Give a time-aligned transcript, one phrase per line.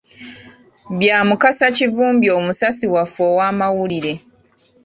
[0.99, 4.13] Bya Mukasa Kivumbi omusasi waffe ow'amawulire.